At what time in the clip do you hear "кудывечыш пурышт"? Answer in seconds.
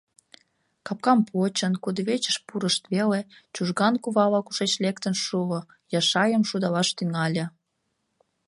1.83-2.83